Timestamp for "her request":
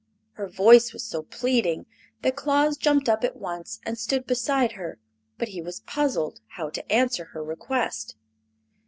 7.25-8.15